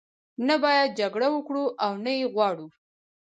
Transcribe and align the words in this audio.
نه 0.47 0.55
باید 0.63 0.89
جګړه 0.99 1.27
وکړو 1.31 1.65
او 1.85 1.91
نه 2.03 2.11
یې 2.17 2.25
وغواړو. 2.27 2.67